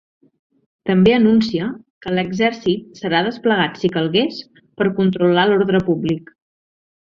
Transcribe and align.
També 0.91 1.11
anuncia 1.17 1.67
que 2.05 2.13
l’exèrcit 2.19 3.01
serà 3.03 3.19
desplegat, 3.29 3.77
si 3.83 3.93
calgués, 3.99 4.41
per 4.81 4.89
controlar 5.01 5.45
l’ordre 5.53 5.85
públic. 5.93 6.35